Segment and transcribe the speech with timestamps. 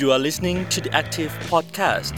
[0.00, 2.14] You are listening to the Active Podcast.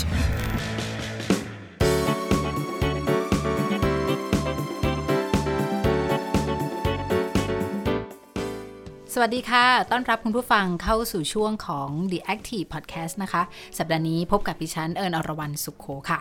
[9.14, 13.42] สวัสดีค่ะ ต้อนรับคุณผู้ฟังเข้าสู่ช่วงของ The Active Podcast นะคะ
[13.78, 16.20] สัปดาห์นี้พบกับดิฉันเอิญอรวรรณสุขโขค่ะ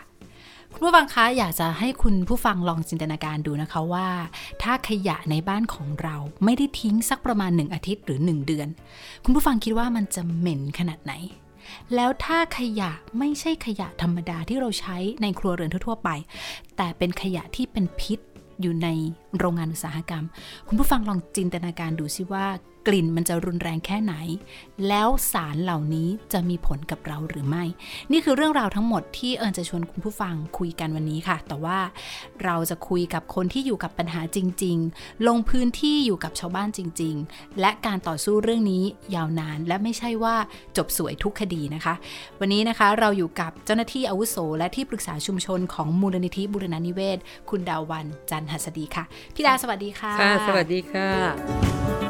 [0.73, 4.07] คุณผู้ฟังคะอยากจะให้คุณผู้ฟังลองจินตนาการดูนะคะว่า
[4.61, 6.15] ถ้าขยะในบ้านของเรา
[6.45, 8.67] ไม่ได้ทิ้งสักประมาณ 1 อาทิตย์หรือ 1 เดือน
[9.25, 11.15] คุณผู้ฟังคิดว่ามันจะเหม็นขนาดไหน
[11.95, 16.09] แล้วถ้าขยะไม่ใช่ขยะธรรมดาที่เราใช้ในครัวเรือนทั่ว ๆ ไป
[16.77, 18.19] แต่เป็นขยะที่เป็นพิษ
[18.61, 18.87] อยู่ใน
[19.39, 20.23] โรงงานอุตสาหกรรม
[20.67, 22.45] คุณผู้ฟังลองจินตนาการดูซิว่า
[22.87, 24.13] กลิ่นมันจะรุนแรงแค่ไหน
[24.87, 27.63] แล้วสารเหล่านี้จะมีผลกับเราหรือไม่
[28.11, 31.79] นี่คือเรื่องราวทั้งหมดที่เอิญจะชวนคุณผู้ฟังคุยกันวันนี้ค่ะ แต่ว่า
[32.43, 38.83] เราจะคุยกับคนที่อยู่กับปัญหาจริง ๆ ลงพื้นที่อยู่กับชาวบ้านจริง ๆ และการต่อสู้เรื่องนี้
[39.15, 40.35] ยาวนานและไม่ใช่ว่า
[40.77, 41.93] จบสวยทุกคดีนะคะ
[42.39, 47.17] วันนี้นะคะเราอยู่กับเจ้าหน้าที่อาวุโส และที่ปรึกษาชุมชนของมูลนิธิบุรณนิเวศ
[47.49, 49.03] คุณดาววันจันหัสดีค่ะ
[49.35, 52.08] พี่ดาสวัสดีค่ะ ค่ะ สวัสดีค่ะ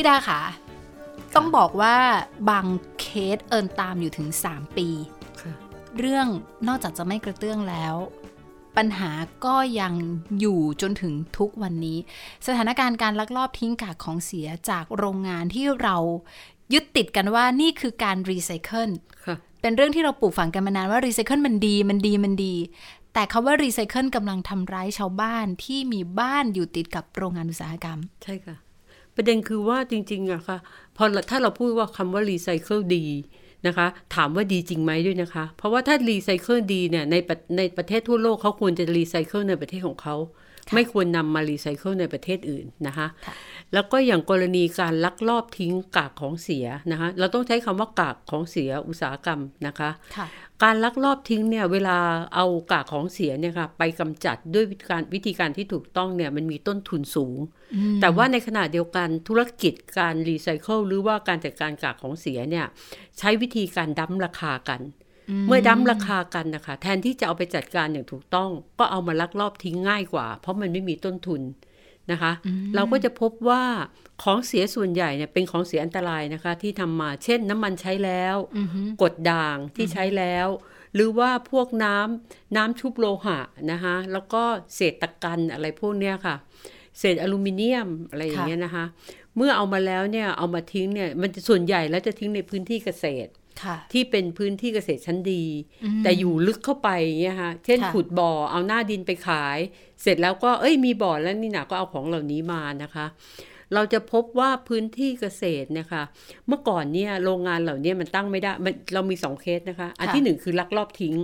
[0.00, 0.40] พี่ดาค่ะ
[1.34, 1.96] ต้องบอกว่า
[2.50, 2.66] บาง
[3.00, 4.88] เคสเอินตามอยู่ถึง 3 ปี
[5.40, 5.52] ค่ะ
[5.98, 6.26] เรื่อง
[6.68, 7.94] นอกจากจะไม่กระเตื้องแล้ว
[8.76, 9.10] ปัญหา
[9.46, 9.94] ก็ยัง
[10.40, 11.98] อยู่จนถึงทุกวันนี้
[12.46, 15.96] สถานการณ์การลักลอบทิ้งกากของเสียจากโรงงานที่เรา
[16.72, 18.90] ยึดติดกันว่านี่คือการรีไซเคิล
[19.24, 22.54] ค่ะเป็นเรื่องที่เราปลูกฝังกันมานานว่ารีไซเคิลมันดีมันดีมันดี
[23.14, 28.56] แต่คำว่ารีไซเคิลกำลังทำร้ายชาวบ้านที่มีบ้านอยู่ติดกับโรงงานอุตสาหกรรม ใช่ค่ะ
[29.20, 30.58] ประเด็นคือว่าจริงๆอะค่ะ
[30.96, 33.04] พอถ้าเราพูดว่าคำว่ารีไซเคิลดี
[33.66, 37.16] นะคะ ถามว่าดีจริงไหมด้วยนะคะ เพราะว่าถ้ารีไซเคิลดีเนี่ยใน
[37.56, 40.16] ในประเทศทั่วโลกเขาควรจะรีไซเคิลในประเทศของเขา
[40.74, 43.34] ไม่ควรนำมารีไซเคิลในประเทศอื่นนะคะค่ะ
[43.74, 50.26] แล้วก็อย่างกรณีการลักลอบทิ้งกากของเสียนะคะเราต้องใช้คำว่ากากของเสียอุตสาหกรรมนะคะค่ะ
[50.64, 51.98] การลักลอบทิ้งเนี่ยเวลา
[52.34, 57.38] เอากากของเสียเนี่ยค่ะไปกำจัดด้วยวิธีการวิธีการที่ถูกต้องเนี่ยมันมีต้นทุนสูง
[58.00, 62.66] แต่ว่าในขณะเดียวกันธุรกิจการรีไซเคิลหรือว่าการจัดการกากของเสียเนี่ย
[63.18, 64.80] ใช้วิธีการดั้มราคากัน
[65.46, 71.42] เมื่อดั้มราคากันนะคะ แทนที่จะเอาไปจัดการอย่างถูกต้อง ก็เอามาลักลอบทิ้งง่ายกว่า เพราะมันไม่มีต้นทุน
[72.10, 72.32] นะคะ
[72.74, 73.62] เราก็จะพบว่า
[74.22, 78.36] ของเสียส่วนใหญ่เนี่ยเป็นของเสียอันตรายนะคะ ที่ทำมาเช่นน้ำมันใช้แล้ว
[79.02, 80.48] กรดด่างที่ใช้แล้ว
[80.94, 83.38] หรือว่าพวกน้ำน้ำชุบโลหะ
[83.72, 84.42] นะคะแล้วก็
[84.74, 86.36] เศษตะกันอะไรพวกเนี้ยค่ะ
[86.98, 88.84] เศษอลูมิเนียมอะไรอย่างเงี้ยนะคะ
[89.36, 93.47] เมื่อเอามาแล้วเนี่ยเอามาทิ้งเนี่ยมันจะส่วนใหญ่แล้วจะทิ้งในพื้นที่เกษตรค่ะ
[93.92, 95.44] ที่เป็นพื้นที่เกษตรชั้นดี
[96.02, 96.88] แต่อยู่ลึกเข้าไป
[97.20, 99.58] เงี้ยค่ะเช่นค่ะขุดบ่อเอาหน้าดินไปขาย
[100.02, 103.06] เสร็จแล้วก็เอ้ยมีบ่อแล้วนี่นะก็เอาของเหล่านี้มานะคะ
[103.74, 106.02] เราจะพบว่าพื้นที่เกษตรเนะคะ
[106.48, 111.14] เมื่อก่อนเนี่ยโรงงานเหล่านี้มันตั้งไม่ได้มันเรามีสองเคสนะคะ อันที่หนึ่งคือลักลอบทิ้ง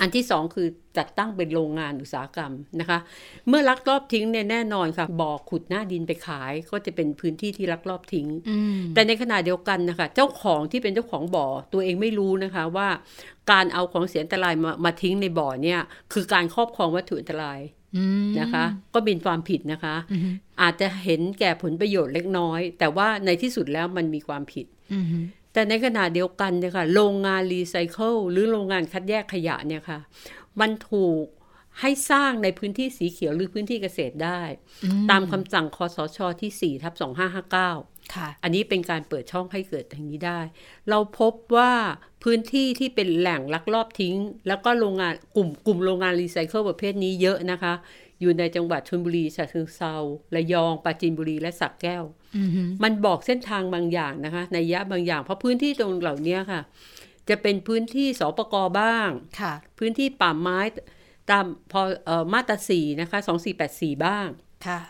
[0.00, 2.98] อือหืออันที่สองคือจัดตั้งเป็นโรงงานอุตสาหกรรมนะคะ
[3.48, 12.88] เมื่อลักลอบทิ้งเนี่ยแน่นอนค่ะบ่อขุดหน้าดินไปขาย ก็จะเป็นพื้นที่ที่ลักลอบทิ้งอืมแต่ในขณะเดียวกันนะคะเจ้าของที่เป็นเจ้าของบ่อตัวเองไม่รู้นะคะว่า
[13.50, 15.80] การเอาของเสียอันตรายมามาทิ้งในบ่อเนี่ย
[16.12, 17.60] คือการครอบครองวัตถุอันตราย
[17.96, 18.64] อืมนะคะ
[18.94, 25.24] ก็เป็นความผิดนะคะอือหืออาจจะเห็นแก่ผลประโยชน์เล็กน้อย แต่ว่าในที่สุดแล้วมันมีความผิดอือหือ
[25.56, 29.98] แต่ในขณะเดียวกันเนี่ยค่ะโรงงานรีไซเคิลหรือโรงงานคัดแยกขยะเนี่ยค่ะ
[30.60, 31.24] มันถูก
[31.80, 34.40] ให้สร้างในพื้นที่สีเขียวหรือพื้นที่เกษตรได้
[35.10, 36.94] ตามคำสั่งคอสช ที่4ทับ
[37.54, 40.40] 2559ค่ะ อันนี้เป็นการเปิดช่องให้เกิดอย่างนี้ได้
[40.90, 41.72] เราพบว่า
[42.24, 44.16] พื้นที่ที่เป็นแหล่งลักลอบทิ้ง
[44.48, 47.74] แล้วก็โรงงานกลุ่มกลุ่มโรงงานรีไซเคิลประเภทนี้เยอะนะคะ
[48.20, 49.94] อยู่ในจังหวัดชลบุรีฉะเชิงเซา
[50.34, 52.25] ระยองปราจีนบุรีและสระแก้วอือหือ
[52.84, 56.60] มันบอกเส้นทางบางอย่างนะคะในยะบางอย่าง เพราะพื้นที่ตรงเหล่านี้ค่ะ
[57.28, 59.08] จะเป็นพื้นที่สปกบ้าง
[59.40, 60.60] ค่ะ พื้นที่ป่าไม้
[61.30, 64.26] ตามพอเอ่อมาตราสี่นะคะสองสี่แปดสี่บ้าง
[64.66, 64.80] ค่ะ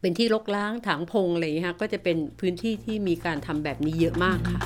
[0.00, 4.60] เป็นที่รกล้างถางพงอะไรอย่างเงี้ยค่ะก็จะเป็นพื้นที่ที่มีการทำแบบนี้เยอะมากค่ะ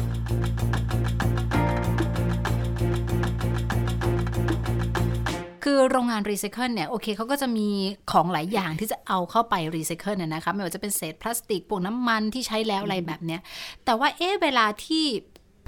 [5.73, 7.69] คือโรงงานรีไซเคิลเนี่ยโอเคเขาก็จะมี
[8.13, 13.41] ของหลายอย่างที่จะเอาเข้าไปรีไซเคิลนะนะคะไม่ว่าจะเป็นเศษพลาสติกพวกน้ำมันที่ใช้แล้วอะไรแบบเนี้ย
[13.85, 15.05] แต่ว่าเอ๊ะเวลาที่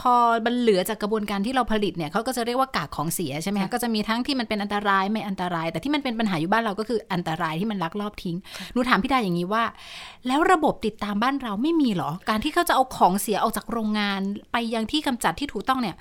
[0.00, 0.14] พอ
[0.46, 8.36] มันเหลือจากกระบวนการที่เราผลิตเนี่ยเขาก็จะเรียกว่ากากของเสียใช่ไหมคะก็จะมีทั้งที่มันเป็นอันตรายไม่อันตราย แต่ที่มันเป็นปัญหาอยู่บ้านเราก็คืออันตรายที่มันลักลอบทิ้ง
[8.72, 9.64] หนูถามพี่ดาอย่างนี้ว่า
[10.26, 14.20] แล้วระบบติดตามบ้านเราไม่มีเหรอ การที่เขาจะเอาของเสียออกจากโรงงาน
[14.52, 15.96] ไปยังที่กำจัดที่ถูกต้องเนี่ย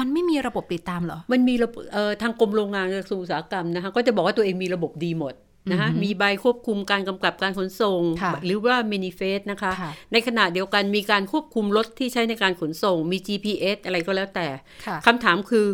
[0.00, 5.34] มันไม่มีระบบติดตามเหรอ มันมีระบบเอ่อทางกรมโรงงานกระทรวงอุตสาหกรรมนะคะก็จะบอกว่าตัวเองมีระบบดีหมด
[5.70, 14.46] นะคะมีใบควบคุมการกำกับการขนส่งค่ะหรือว่ามินิเฟสนะคะค่ะในขณะเดียวกันมีการควบคุมรถที่ใช้ในการขนส่ง มี GPS อะไรก็แล้วแต่
[14.86, 15.66] ค่ะคำถามคือ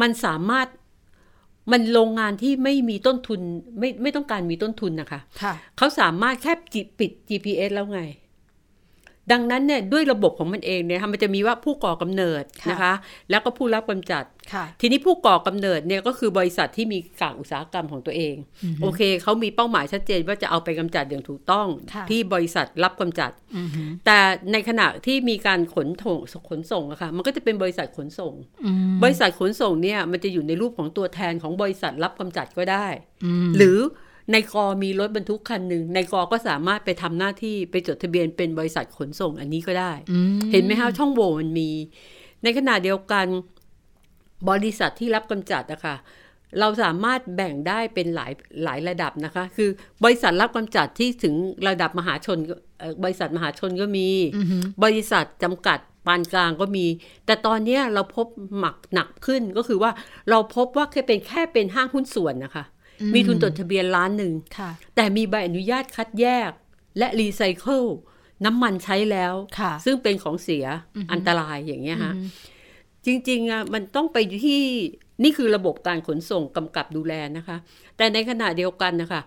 [0.00, 0.66] มันสามารถ
[1.72, 3.40] มันโรงงานที่ไม่มีต้นทุน
[3.78, 6.52] ไม่ไม่ต้องการมีต้นทุนนะคะค่ะเขาสามารถแค่
[6.98, 8.02] ปิด GPS แล้วไง
[9.32, 12.92] ดังนั้นเนี่ยด้วยระบบของมันเองเนี่ยค่ะมันจะมีว่าผู้ก่อกำเนิดค่ะนะคะ
[13.30, 18.34] แล้วก็ผู้รับกำจัดค่ะทีนี้ผู้ก่อกำเนิดเนี่ยก็คือบริษัทที่มีกากอุตสาหกรรมของตัวเอง
[18.82, 24.18] โอเคเขามีเป้าหมายชัดเจนว่าจะเอาไปกำจัดอย่างถูกต้องค่ะที่บริษัทรับกำจัดอือฮึแต่
[24.52, 26.18] ในขณะที่มีการขนส่ง
[26.50, 28.32] ขนส่งอะค่ะมันก็จะเป็นบริษัทขนส่ง
[28.64, 32.86] อืมบริษัทขนส่งเนี่ยมันจะอยู่ในรูปของตัวแทนของบริษัทรับกำจัดก็ได้
[33.24, 33.78] อืมหรือ
[34.32, 41.70] ในกอมีรถบรรทุกคันหนึ่งในกอก็สามารถไปทำหน้าที่ไปจดทะเบียนเป็นบริษัทขนส่งอันนี้ก็ได้อืมเห็นไหมคะช่องโหว่มันมี
[42.42, 43.26] ในขณะเดียวกัน
[44.50, 45.96] บริษัทที่รับกำจัดอะค่ะ
[46.60, 48.32] เราสามารถแบ่งได้เป็นหลาย
[48.64, 49.70] หลายระดับนะคะ คือ
[50.04, 51.34] บริษัทรับกำจัดที่ถึง
[51.68, 56.86] ระดับมหาชนก็เอ่อบริษัทมหาชนก็มีอือฮึบริษัทจำกัดปานกลางก็มี
[57.26, 58.26] แต่ตอนเนี้ยเราพบ
[58.58, 59.90] หมักหนักขึ้นก็คือว่า
[60.30, 62.64] เราพบว่าแค่เป็นแค่เป็นห้างหุ้นส่วนนะคะ
[63.14, 66.50] มีทุนจดทะเบียนล้านหนึ่งค่ะแต่มีใบอนุญาตคัดแยก
[66.98, 67.82] และรีไซเคิล
[68.44, 70.64] น้ำมันใช้แล้วค่ะซึ่งเป็นของเสีย
[71.12, 72.14] อันตรายอย่างเงี้ยฮะ
[73.06, 74.62] จริงๆอะมันต้องไปที่
[75.22, 77.56] นี่คือระบบการขนส่งกำกับดูแลนะคะ
[77.96, 79.22] แต่ในขณะเดียวกันนะคะ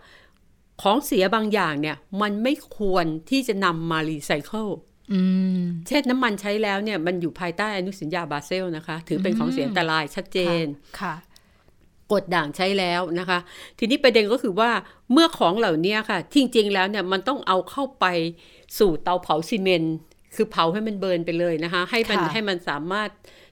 [0.81, 4.68] ของเสียบางอย่างเนี่ย มันไม่ควรที่จะนำมารีไซเคิล
[5.13, 5.21] อื
[5.62, 10.65] มเช่นน้ำมันใช้แล้วเนี่ยมันอยู่ภายใต้อนุสัญญาบาเซลนะคะ ถือเป็นของเสียอันตรายชัดเจน
[11.01, 11.13] ค่ะ
[12.11, 13.39] กดด่างใช้แล้วนะคะ
[13.79, 14.71] ทีนี้ประเด็นก็คือว่า
[15.11, 18.05] เมื่อของเหล่านี้ค่ะจริงๆแล้วเนี่ยมันต้องเอาเข้าไป
[18.79, 19.95] สู่เตาเผาซีเมนต์
[20.35, 23.09] คือเผาให้มัน burn ไปเลยนะคะ ให้มันค่ะให้มันสามารถ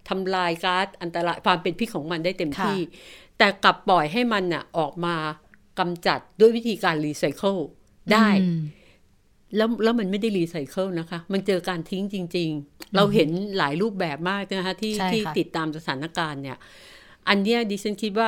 [0.10, 2.80] ทำลายก๊าซอันตรายความเป็นพิษของมันได้เต็มค่ะที่
[3.38, 5.16] แต่กลับปล่อยให้มันน่ะออกมา
[5.80, 7.58] กำจัดด้วยวิธีการรีไซเคิล
[8.14, 8.62] ได้อืม
[9.58, 16.58] แล้วแล้วมันไม่ได้รีไซเคิลนะคะ มันเจอการทิ้งจริง ๆ เราเห็นหลายรูปแบบมากนะคะที่ใช่ที่ค่ะติดตามสถานการณ์เนี่ย
[17.30, 18.28] อันเนี้ยดิฉันคิดว่า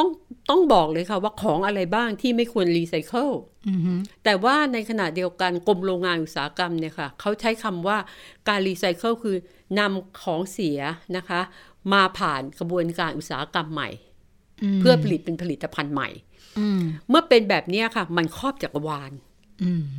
[0.00, 0.10] ต้อง
[0.50, 3.28] ต้องบอกเลยค่ะว่าของอะไรบ้างที่ไม่ควรรีไซเคิล
[3.68, 3.92] อือฮึ
[4.24, 7.98] แต่ว่าในขณะเดียวกันกรมโรงงานอุตสาหกรรมเนี่ยค่ะเขาใช้คำว่า
[8.48, 9.36] การรีไซเคิลคือ
[9.78, 10.78] นำของเสีย
[11.16, 11.40] นะคะ
[11.92, 16.08] มาผ่านกระบวนการอุตสาหกรรมใหม่เพื่อผลิตเป็นผลิตภัณฑ์ใหม่
[16.58, 19.29] อืมเมื่อเป็นแบบเนี้ยค่ะ มันครอบจักรวาลอืม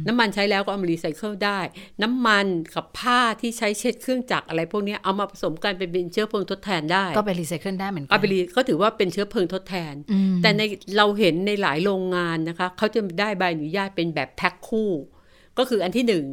[0.08, 1.60] น้ำมันใช้แล้วก็เอามารีไซเคิลได้
[2.04, 10.62] น้ำมันกับผ้าที่ใช้เช็ดเครื่องจักรอะไรพวกเนี้ยเอามาผสมกันเป็นเชื้อเพลิงทดแทนได้ ก็ไปรีไซเคิลได้เหมือนกันเอาไปรีก็ถือว่าเป็นเชื้อเพลิงทดแทนอืมแต่ใน
[10.98, 14.92] เราเห็นในหลายโรงงานนะคะเขาจะได้ใบอนุญาตเป็นแบบแพ็คคู่
[15.58, 16.26] ก็คืออันที่หนึ่ง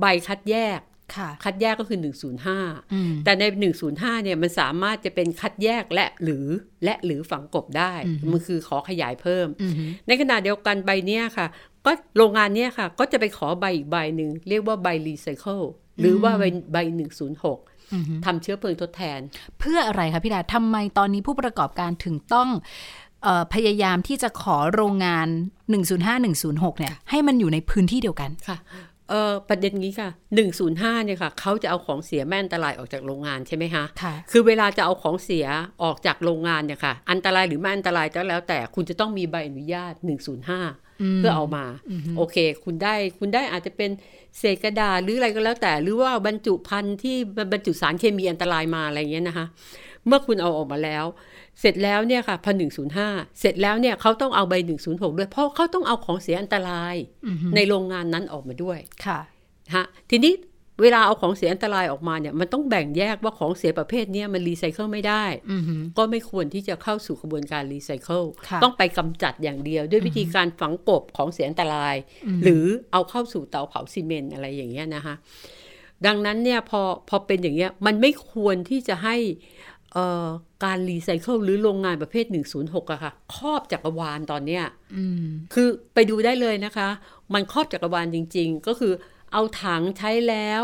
[0.00, 0.80] ใบคัดแยก
[1.16, 3.42] ค่ะคัดแยกก็คืออืม105 แต่ใน
[3.84, 6.46] 105 เนี่ยมันสามารถจะเป็นคัดแยกและหรือ
[6.84, 7.92] และหรือฝังกบได้
[8.32, 11.46] มันคือขอขยายเพิ่มอือฮึในขณะเดียวกันใบเนี้ยค่ะ
[11.88, 15.60] ก็โรงงานเนี้ยค่ะ ก็จะไปขอใบอีกใบหนึ่ง เรียกว่าใบรีไซเคิล
[16.00, 16.76] หรือว่าใบใบ
[17.50, 19.20] 106ทำเชื้อเพลิงทดแทน
[19.58, 22.48] เพื่ออะไรคะพี่ดาทำไมตอนนี้ผู้ประกอบการถึงต้อง
[23.22, 25.28] เออพยายามที่จะขอโรงงาน
[25.78, 26.08] 105
[26.46, 28.58] 106 เนี่ย ให้มันอยู่ในพื้นที่เดียวกันค่ะ
[29.10, 30.08] เออประเด็นนี้ค่ะ
[30.56, 35.46] 105 เนี่ยค่ะ เขาจะเอาของเสียแม่อันตรายออกจากโรงงานใช่ไหมคะค่ะคือเวลาจะเอาของเสีย
[35.82, 39.92] ออกจากโรงงานเนี่ยค่ะ อันตรายหรือไม่อันตรายก็แล้วแต่คุณจะต้องมีใบอนุญาต
[40.40, 41.64] 105 เพื่อเอามา
[42.16, 43.90] โอเค คุณได้คุณได้อาจจะเป็น
[44.38, 47.16] เศษกระดาษหรืออะไรก็แล้วแต่ หรือว่าบรรจุภัณฑ์ที่
[47.52, 49.46] บรรจุสารเคมีอันตรายมาอะไรอย่างเงี้ยนะคะ
[50.06, 51.04] เมื่อคุณเอาออกมาแล้ว
[51.60, 52.52] เสร็จแล้วเนี่ยค่ะพอ
[52.96, 54.54] 105เสร็จแล้วเนี่ยเขาต้องเอาใบ
[54.86, 56.94] 106ด้วยเพราะเขาต้องเอาของเสียอันตราย
[57.54, 59.18] ในโรงงานนั้นออกมาด้วยค่ะ
[59.74, 60.32] ฮะทีนี้
[60.82, 71.96] เวลาเอาของเสียอันตรายออกมาเนี่ยมันต้องแบ่งแยกว่าของเสียประเภทเนี้ยมันรีไซเคิลไม่ได้อือฮึก็ไม่ควรที่จะเข้าสู่กระบวนการรีไซเคิลค่ะต้องไปกำจัดอย่างเดียว ด้วยวิธีการฝังกบของเสียอันตราย
[72.42, 75.14] หรือเอาเข้าสู่เตาเผาซีเมนต์อะไรอย่างเงี้ยนะคะ
[76.06, 79.16] ดังนั้นเนี่ยพอพอเป็นอย่างเงี้ยมันไม่ควรที่จะให้
[79.92, 80.26] เอ่อ
[80.64, 82.26] การรีไซเคิลหรือโรงงานประเภท
[82.58, 84.64] 106อะค่ะ ครอบจักรวาลตอนเนี้ย
[84.96, 86.88] อืมคือไปดูได้เลยนะคะ
[87.34, 88.92] มันครอบจักรวาลจริง ๆ ก็คือ
[89.32, 90.62] เอาถังใช้แล้ว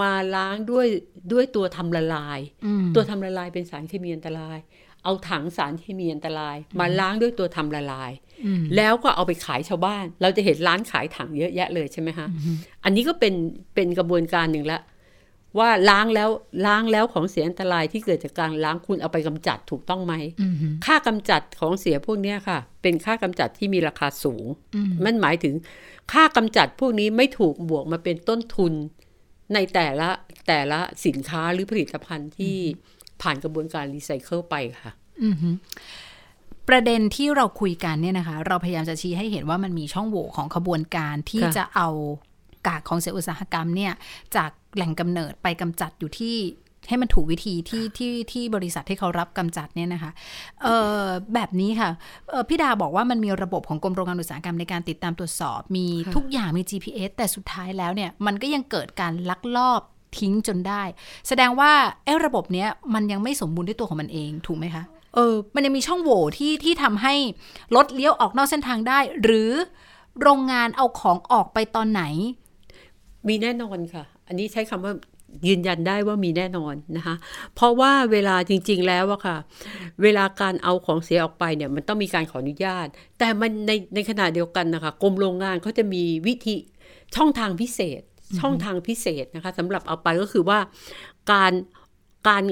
[0.00, 0.86] มาล้างด้วย
[1.32, 4.58] ด้วยตัวทำละลายอืมตัวทำละลายเป็นสารเคมีอันตราย
[5.04, 8.12] เอาถังสารเคมีอันตราย มาล้างด้วยตัวทำละลาย
[8.46, 12.26] อืมแล้วก็เอาไปขายชาวบ้าน เราจะเห็นร้านขายถังเยอะแยะเลยใช่ไหมคะ
[12.84, 13.34] อันนี้ก็เป็น
[13.74, 14.80] เป็นกระบวนการหนึ่งละ
[15.58, 16.30] ว่าล้างแล้ว
[16.66, 20.54] ล้างแล้วของเสียอันตรายที่เกิดจากการล้างคุณเอาไปกำจัดถูกต้องไหมอืม
[20.86, 24.44] ค่ากำจัดของเสียพวกเนี้ยค่ะ เป็นค่ากำจัดที่มีราคาสูง
[24.74, 25.54] อืมมันหมายถึง
[26.12, 28.72] ค่ากำจัดพวกนี้ไม่ถูกบวกมาเป็นต้นทุน
[29.54, 30.08] ในแต่ละ
[30.48, 32.56] แต่ละสินค้าหรือผลิตภัณฑ์ที่
[33.22, 34.92] ผ่านกระบวนการรีไซเคิลไปค่ะ
[35.24, 35.50] อือฮึ
[36.68, 41.88] ประเด็นที่เราคุยกันเนี่ยนะคะ เราพยายามจะชี้ให้เห็นว่ามันมีช่องโหว่ของขบวนการที่ค่ะจะเอา
[42.66, 43.92] กากของเสียอุตสาหกรรมเนี่ย
[44.36, 46.36] จากแหล่งกำเนิดไปกำจัดอยู่ที่
[46.88, 50.10] ให้มันถูกวิธีที่ที่ที่บริษัทที่เขารับกำจัดเนี่ยนะคะ
[50.62, 50.68] เอ
[51.00, 51.02] อ
[51.34, 51.90] แบบนี้ค่ะ
[52.30, 59.80] เอ่อพี่ดาบอกว่ามันมีระบบของกรมโรงงานอุตสาหกรรมในการติดตามตรวจสอบ มีค่ะทุกอย่างมี GPS แต่สุดท้ายแล้วเนี่ยมันก็ยังเกิดการลักลอบ
[60.18, 60.82] ทิ้งจนได้
[61.28, 61.72] แสดงว่า
[62.04, 64.82] ไอ้ระบบเนี้ยมันยังไม่สมบูรณ์ด้วยตัวของมันเองถูกไหมคะ
[65.14, 67.14] เออมันยังมีช่องโหว่ที่ที่ทำให้
[67.76, 69.52] รถเลี้ยวออกนอกเส้นทางได้ หรือ
[70.22, 72.02] โรงงานเอาของออกไปตอนไหน
[73.28, 74.92] มีแน่นอนค่ะ อันนี้ใช้คำว่า
[75.48, 77.14] ยืนยันได้ว่ามีแน่นอนนะคะ
[77.54, 79.36] เพราะว่าเวลาจริง ๆ แล้วอะค่ะ
[80.02, 82.86] เวลาการเอาของเสียออกไปเนี่ยมันต้องมีการขออนุญาต
[83.18, 86.56] แต่มันในในขณะเดียวกันนะคะกรมโรงงานเขาจะมีวิธี
[87.16, 88.02] ช่องทางพิเศษ
[88.40, 90.58] ช่องทางพิเศษนะคะสำหรับเอาไปก็คือว่า
[91.32, 91.52] การ
[92.28, 92.44] การ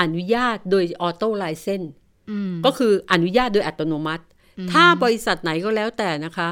[0.00, 1.82] อนุญาตโดยออโต้ไลเซน
[2.30, 4.24] อืมก็คืออนุญาตโดยอัตโนมัติ
[4.72, 6.48] ถ้าบริษัทไหนก็แล้วแต่นะคะ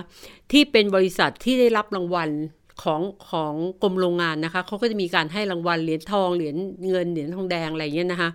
[0.53, 2.31] ที่เป็นบริษัทที่ได้รับรางวัล
[2.83, 6.57] ของของกรมโรงงานนะคะเขาก็จะมีการให้รางวัลเหรียญทองเหรียญ
[6.89, 8.31] เงินเหรียญทองแดงอะไรอย่างเงี้ยนะคะ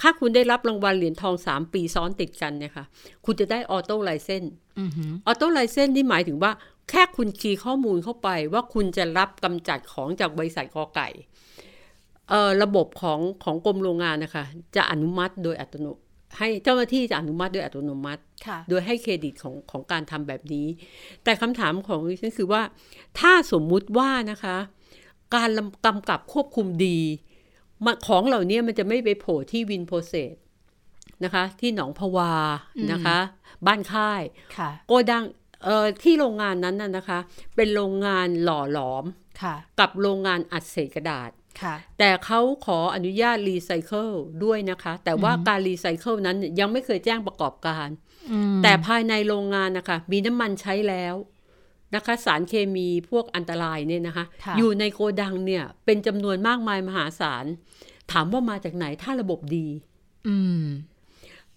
[0.00, 2.84] ถ้าคุณได้รับรางวัลเหรียญทอง 3 ปีซ้อนติดกันเนี่ยค่ะ
[3.24, 4.44] คุณจะได้ออโต้ไลเซน
[4.80, 6.52] อือหือ auto license นี่หมายถึงว่า
[6.90, 11.08] แค่คุณคีย์ข้อมูลเข้าไปว่าคุณจะรับกำจัดของจากบริษัทกอไก่
[12.30, 14.44] เอ่อระบบของของกรมโรงงานนะคะ
[14.76, 15.86] จะอนุมัติโดยอัตโน
[16.38, 20.66] ให้เจ้าหน้าที่จะอนุมัติโดยอัตโนมัติค่ะโดยให้เครดิตของของการทำแบบนี้
[21.24, 22.62] แต่คำถามของดิฉันคือว่า
[23.20, 24.56] ถ้าสมมุติว่านะคะ
[25.34, 25.50] การ
[25.86, 26.98] กำกับควบคุมดี
[27.84, 30.34] มาของเหล่านี้มันจะไม่ไปโผล่ที่วินโพรเสส
[31.24, 32.32] นะคะ ที่หนองพวา
[32.92, 33.18] นะคะ
[33.66, 34.22] บ้านค่าย
[34.56, 35.24] ค่ะโกดัง
[35.64, 37.18] เอ่อที่โรงงานนั้นน่ะนะคะ
[37.56, 39.04] เป็นโรงงานหล่อหลอม
[39.42, 41.37] ค่ะกับโรงงานอัดเศษกระดาษค่ะ
[41.98, 44.10] แต่เขาขออนุญาตรีไซเคิล
[44.44, 47.88] ด้วยนะคะ แต่ว่าการรีไซเคิลนั้นยังไม่เคยแจ้งประกอบการ
[48.32, 51.14] อืมแต่ภายในโรงงานนะคะ มีน้ำมันใช้แล้ว
[51.94, 57.44] นะคะ สารเคมีพวกอันตรายเนี่ยนะคะค่ะอยู่ในโกดังเนี่ย เป็นจำนวนมากมายมหาศาล
[58.12, 59.66] ถามว่ามาจากไหนถ้าระบบดี
[60.28, 60.62] อืม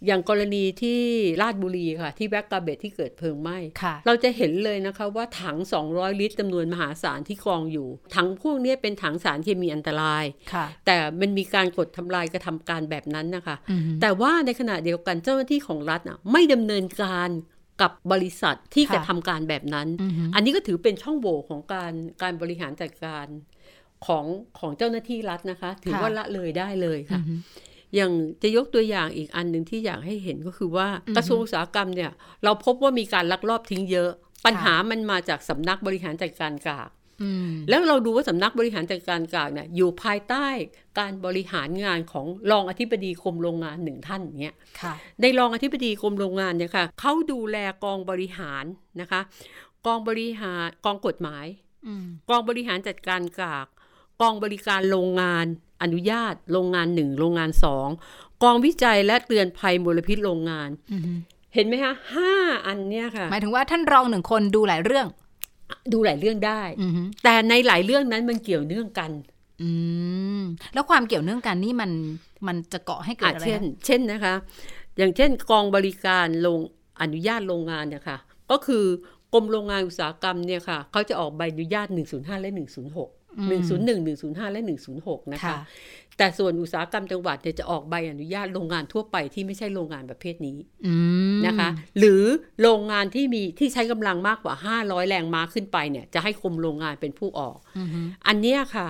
[0.07, 1.01] อย่างกรณีที่
[1.41, 5.57] ราชบุรีค่ะ ที่แบ็กกาเบตที่เกิดเพลิงไหม้ค่ะเราจะเห็นเลยนะคะว่าถัง
[5.89, 17.29] 200 ลิตรจำนวนมหาศาลที่กองอยู่ ถังพวกนี้เป็นถังสารเคมีอันตรายค่ะแต่มันมีการกดทำลายกระทำการแบบนั้นนะคะอือหือแต่ว่าในขณะเดียวกันเจ้าหน้าที่ของรัฐน่ะไม่ดำเนินการ
[17.81, 23.27] กับบริษัทที่ค่ะกระทำการแบบนั้นอือหืออันนี้ก็ถือเป็นช่องโหว่ของการการบริหารจัดการ
[24.05, 24.25] ของ
[24.59, 27.21] ของเจ้าหน้าที่รัฐนะคะ ถือว่าละเลยได้เลยอืค่ะ
[27.91, 28.11] อหืออย่าง
[28.43, 32.11] จะยกตัวอย่างอีกอันหนึ่งที่อยากให้เห็นก็คือว่าอือฮึกระทรวงอุตสาหกรรมเนี่ย
[32.43, 34.09] เราพบว่ามีการลักลอบทิ้งเยอะ
[34.45, 36.89] ปัญหามันมาจากสำนักบริหารจัดการกาก
[37.21, 40.47] อืมแล้วเราดูว่าสำนักบริหารจัดการกากเนี่ยอยู่ภายใต้
[40.99, 48.65] การบริหารงานของรองอธิบดีกรมโรงงานหนึ่งท่านเนี่ยค่ะในรองอธิบดีกรมโรงงานเนี่ยค่ะเขาดูแลกองบริหาร
[49.01, 49.21] นะคะ
[49.85, 51.45] กองบริหารกองกฎหมาย
[51.87, 53.67] อืมกองบริหารจัดการกาก
[54.21, 55.45] กองบริการโรงงาน
[55.81, 57.87] อนุญาต โรงงานหนึ่งโรงงานสอง
[58.43, 61.17] กองวิจัยและเตือนภัยมลพิษโรงงานอือหือ
[61.53, 62.33] เห็นไหมคะห้า
[62.67, 65.07] อันเนี่ยค่ะ หมายถึงว่าท่านรองหนึ่งคนดูหลายเรื่อง
[65.93, 69.11] ดูหลายเรื่องได้อือหือแต่ในหลายเรื่องนั้นมันเกี่ยวเนื่องกัน
[69.61, 69.69] อื
[70.39, 70.41] ม
[70.73, 71.91] แล้วความเกี่ยวเนื่องกันนี่มัน
[72.47, 74.33] มันจะเกาะให้เกิดอะอะไรเช่นคะเช่นนะคะ
[74.97, 76.59] อย่างเช่น กองบริการโรง
[77.01, 78.17] อนุญาตโรงงานเนี่ยค่ะ
[78.51, 78.85] ก็คือ
[79.33, 82.51] กรมโรงงานอุตสาหกรรมเนี่ยค่ะเขาจะออกใบอนุญาต 105 และ
[82.89, 84.61] 106 101 105 และ
[84.97, 85.57] 106 นะคะค่ะ
[86.17, 90.57] แต่ส่วนอุตสาหกรรมจังหวัดเนี่ยจะออกใบอนุญาตโรงงานทั่วไปที่ไม่ใช่โรงงานประเภทนี้
[90.87, 90.95] อื
[91.35, 91.69] มนะคะ
[91.99, 92.23] หรือ
[92.61, 98.87] โรงงานที่มีที่ใช้กำลังมากกว่า 500 แรงม้าขึ้นไปเนี่ย จะให้กรมโรงงานเป็นผู้ออกอือหืออันเนี้ยค่ะ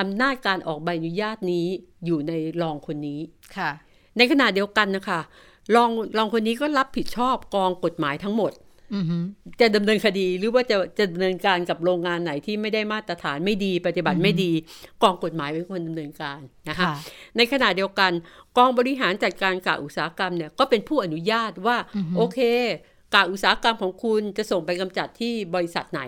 [0.00, 1.66] อำนาจการออกใบอนุญาตนี้
[2.06, 3.20] อยู่ในรองคนนี้
[3.56, 3.70] ค่ะ
[4.18, 5.20] ในขณะเดียวกันนะคะ
[5.74, 8.63] รองรองคนนี้ก็รับผิดชอบกองกฎหมายทั้งหมดอือหือ
[9.60, 14.52] จะดำเนินคดีหรือว่าจะจะดำเนินการกับโรงงานไหนที่ไม่ได้มาตรฐานไม่ดีปฏิบัติไม่ดี
[15.02, 16.94] กองกฎหมายเป็นคนดำเนินการนะคะค่ะ
[17.36, 18.12] ในขณะเดียวกัน
[18.56, 21.76] กองบริหารจัดการกากอุตสาหกรรมเนี่ยก็เป็นผู้อนุญาตว่า
[22.16, 22.38] โอเค
[23.14, 26.02] กากอุตสาหกรรมของคุณจะส่งไปกำจัดที่บริษัทไหน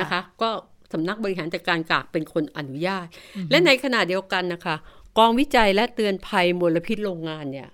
[0.00, 0.50] นะคะ ก็
[0.92, 3.06] สำนักบริหารจัดการกากเป็นคนอนุญาต
[3.50, 4.76] และในขณะเดียวกันนะคะ
[5.18, 7.68] กองวิจัยและเตือนภัยมลพิษโรงงานเนี่ย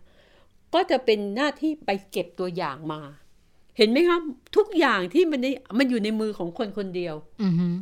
[0.75, 3.01] ก็จะเป็นหน้าที่ไปเก็บตัวอย่างมา
[3.79, 4.21] เห็นไหมครับ
[4.57, 5.47] ทุกอย่างที่มันใน
[5.79, 7.75] มันอยู่ในมือของคนคนเดียวอือหือ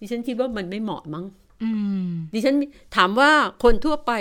[0.00, 1.24] ดิฉันคิดว่ามันไม่เหมาะมั้ง
[1.62, 1.70] อื
[2.04, 2.54] มดิฉัน
[2.96, 3.30] ถามว่า
[3.64, 4.12] คนทั่วไป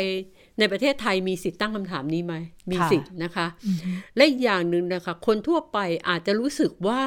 [0.59, 2.35] ในประเทศไทยมีสิทธิ์ตั้งคำถามนี้ไหม
[2.71, 3.47] มีค่ะสิทธิ์นะคะ
[4.15, 5.77] และอีกอย่างหนึ่งนะคะ คนทั่วไป
[6.09, 7.01] อาจจะรู้สึกว่า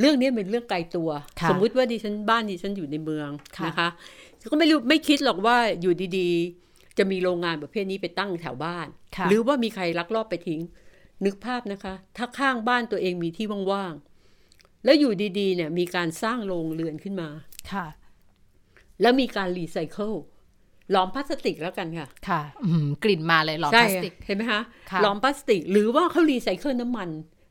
[0.00, 3.88] เรื่องนี้เป็นเรื่องไกลตัวค่ะสมมุติว่าดิฉันบ้านดิฉันอยู่ในเมืองค่ะนะคะ
[4.50, 10.60] ก็ไม่รู้ไม่คิดหรอกว่าอยู่ดีๆ จะมีโรงงานประเภทนี้ไปตั้งแถวบ้านค่ะหรือว่ามีใครลักลอบไปทิ้ง
[11.24, 17.28] นึกภาพนะคะ ถ้าข้างบ้านตัวเองมีที่ว่างๆ แล้วอยู่ดีๆ เนี่ย มีการสร้างโรงเรือนขึ้นมา
[17.72, 17.86] ค่ะ
[19.00, 20.12] แล้วมีการรีไซเคิล
[20.90, 27.08] หลอมพลาสติกแล้วกันค่ะ ค่ะอืมกลิ่นมาเลยหลอดพใช่ลาสติก เห็นไหมคะค่ะหลอมพลาสติก หรือว่าเขารีไซเคิลน้ำมัน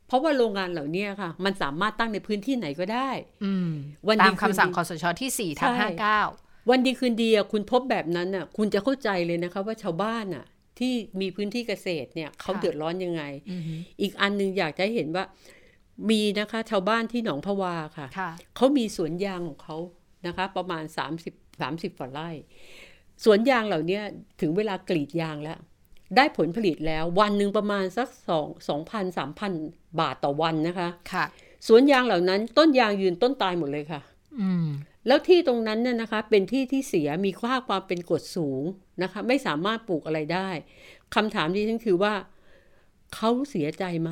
[0.08, 3.10] เพราะว่าโรงงานเหล่านี้ค่ะ มันสามารถตั้งในพื้นที่ไหนก็ได้
[3.44, 3.72] อืม
[4.08, 6.22] วันดีตามคำสั่งคืนดีคอสชที่สี่ทับใช่ห้าเก้า
[6.70, 10.46] วันดีคืนดีอะคุณพบแบบนั้นอะ คุณจะเข้าใจเลยนะคะ ว่าชาวบ้านอะ
[10.80, 13.24] ที่มีพื้นที่เกษตรเนี่ยเขาเดือดร้อนยังไง
[14.02, 15.24] อีกอันหนึงอยากจะให้เห็นว่า
[16.10, 19.78] มีนะคะชาวบ้านที่หนองพะวาค่ะค่ะเขามีสวนยางของเขา
[20.28, 20.84] นะคะ ประมาณ
[21.24, 22.30] 30 30ฝ่าไร่
[23.24, 24.04] สวนยางเหล่าเนี้ย
[24.42, 25.60] ถึงเวลากรีดยางแล้ว
[26.16, 29.54] ได้ผลผลิตแล้ววันหนึ่งประมาณสักสองสองพันสามพัน
[30.00, 31.26] บาทต่อวันนะคะค่ะ
[31.68, 34.15] สวนยางเหล่านั้นต้นยางยืนต้นตายหมดเลยค่ะอืม
[35.08, 38.64] แล้วที่ตรงนั้นเนี่ยนะคะ เป็นที่ที่เสียมีค่าความเป็นกรดสูง
[39.04, 40.50] นะคะ ไม่สามารถปลูกอะไรได้
[41.16, 42.14] คำถามที่ฉันคือว่า
[43.16, 44.12] เขาเสียใจไหม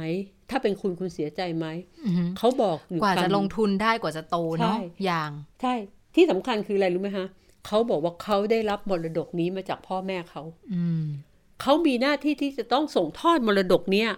[0.50, 1.66] ถ้าเป็นคุณคุณเสียใจไหม
[2.06, 5.76] อือหือเขาบอกอยู่กว่าจะคำลงทุนได้กว่าจะโตเนาะใช่อย่าง ใช่
[6.16, 7.28] ที่สำคัญคืออะไรรู้ไหมคะ
[7.68, 11.06] เขาบอกว่าเขาได้รับมรดกนี้มาจากพ่อแม่เขาอืม
[11.62, 14.10] เขามีหน้าที่ที่จะต้องส่งทอดมรดกเนี้ย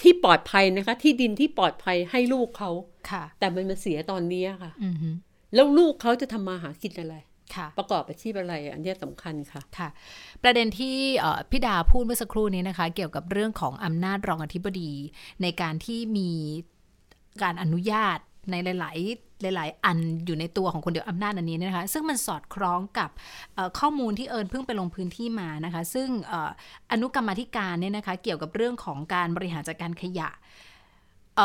[0.00, 2.70] ที่ปลอดภัยนะคะ ที่ดินที่ปลอดภัยให้ลูกเขา
[3.10, 5.14] ค่ะแต่มันมาเสียตอนนี้ค่ะอือหือ
[5.54, 7.16] แล้วลูกเขาจะทำมาหากินอะไร
[7.54, 9.88] ค่ะประกอบอาชีพอะไรอันเนี้ยสำคัญค่ะค่ะ
[10.42, 14.92] ประเด็นที่เอ่อพี่ดาพูดเมื่อสักครู่นี้นะคะ เกี่ยวกับเรื่องของอำนาจรองอธิบดี
[15.42, 16.30] ในการที่มี
[17.42, 18.18] การอนุญาต
[18.50, 18.92] ในหลา
[19.52, 23.10] ย ๆหลาย ๆ อันอยู่ในตัวของคนเดียวอำนาจอันนี้เนี่ยนะคะ ซึ่งมันสอดคล้องกับ
[23.54, 26.50] เอ่อข้อมูลที่เอิญเพิ่งไปลงพื้นที่มานะคะ ซึ่งเอ่อ
[26.92, 30.28] อนุกรรมาธิการเนี่ยนะคะ เกี่ยวกับเรื่องของการบริหารจัดการขยะ
[31.36, 31.40] เ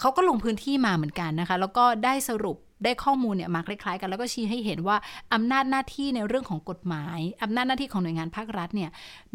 [0.00, 4.96] เขาก็ลงพื้นที่มาเหมือนกันนะคะ แล้วก็ได้สรุปได้ข้อมูลเนี่ยมาคล้ายๆกัน แล้วก็ชี้ให้เห็นว่า
[5.34, 8.90] อำนาจหน้าที่ในเรื่องของกฎหมาย อำนาจหน้าที่ของหน่วยงานภาครัฐเนี่ย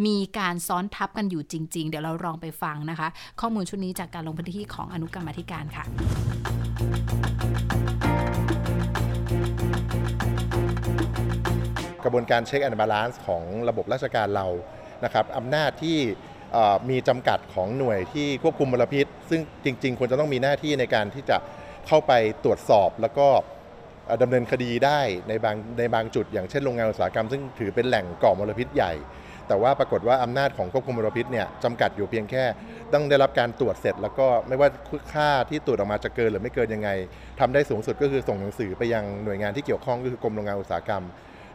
[0.06, 3.08] มีการซ้อนทับกันอยู่จริง ๆ เดี๋ยวเราลองไปฟังนะคะ
[3.41, 5.84] ข้อมูลชุดนี้จากการลงพื้นที่ของอนุกรรมาธิการค่ะ
[12.03, 14.48] กระบวนการ check and balance ของระบบราชการเรา
[15.05, 15.98] นะครับอำนาจที่
[16.90, 21.38] มีจำกัดของหน่วยที่ควบคุมมลพิษ ซึ่งจริง ๆ ควรจะต้องมีหน้าที่ในการที่จะ
[21.88, 22.12] เข้าไป
[22.44, 23.27] ตรวจสอบแล้วก็
[24.05, 28.94] เอ่อดำเนินคดีได้ในบางในบางจุด อย่างเช่นโรงงานอุตสาหกรรมซึ่งถือเป็นแหล่งก่อมลพิษใหญ่
[29.48, 32.44] แต่ว่าปรากฏว่าอำนาจของควบคุมมลพิษเนี่ยจำกัดอยู่เพียงแค่
[32.94, 34.70] ต้องได้รับการตรวจเสร็จ แล้วก็ไม่ว่า
[35.14, 36.90] ค่าที่ตรวจออกมาจะเกินหรือไม่เกินยังไง
[37.40, 41.03] ทำได้สูงสุดก็คือส่งหนังสือไปยังหน่วยงานที่เกี่ยวข้องก็คือกรมโรงงานอุตสาหกรรม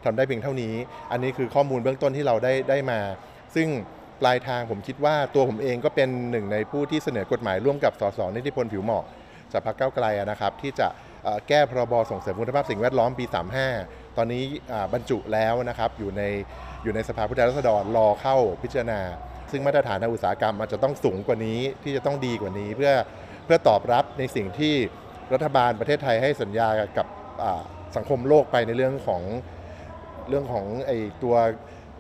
[0.05, 0.75] ทำได้เพียงเท่านี้
[1.13, 3.01] อันนี้คือข้อมูลเบื้องต้นที่เราได้ได้มา
[3.55, 3.69] ซึ่ง
[4.27, 9.05] ลายทางผมคิดว่าตัวผมเองก็เป็นหนึ่งในผู้ที่เสนอกฎหมายร่วมกับสสนิติพลผิวเหมาะ
[9.53, 10.89] จากพรรคก้าวไกลนะครับ ที่จะ
[11.49, 13.25] แก้พรบส่งเสริมคุณภาพสิ่งแวดล้อมปี
[13.71, 14.43] 35 ตอนนี้
[14.93, 16.23] บรรจุแล้วนะครับอยู่ใน
[16.83, 19.01] อยู่ในสภาผู้แทนราษฎรรอเข้าพิจารณา
[19.51, 22.93] ซึ่งมาตรฐานทางอุตสาหกรรมอาจจะต้องสูงกว่านี้ที่จะต้องดีกว่านี้ เพื่อ
[23.45, 24.75] เพื่อตอบรับในสิ่งที่
[25.33, 27.07] รัฐบาลประเทศไทยให้สัญญากับ
[27.97, 29.23] สังคมโลกไปในเรื่องของ
[30.29, 31.35] เรื่องของไอตัว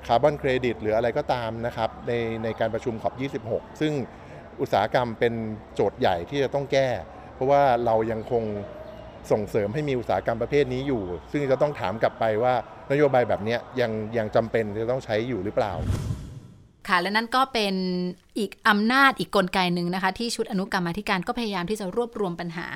[0.07, 2.13] คาร์บอนเครดิตหรืออะไรก็ตามนะครับใน
[2.45, 3.15] ในการประชุมขอบ
[3.49, 3.93] 26 ซึ่ง
[4.61, 5.35] อุตสาหกรรมเป็น
[5.75, 6.89] โจทย์ใหญ่ที่จะต้องแก้
[7.35, 8.45] เพราะว่าเรายังคง
[9.31, 12.55] ส่งเสริมให้มีอุตสาหกรรมประเภทนี้อยู่ ซึ่งจะต้องถามกลับไปว่า
[12.93, 15.73] นโยบายแบบนี้ยังยังจำเป็นจะต้องใช้อยู่หรือเปล่า
[16.89, 17.75] ค่ะ และนั่นก็เป็น
[18.39, 22.67] อีกอำนาจอีกกลไกหนึ่งนะคะ ที่ชุดอนุกรรมาธิการก็พยายามที่จะรวบรวมปัญหา